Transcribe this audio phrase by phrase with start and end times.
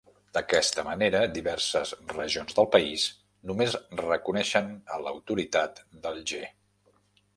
[0.35, 3.05] D'aquesta manera, diverses regions del país
[3.51, 6.45] només reconeixen a l'autoritat d'Alger.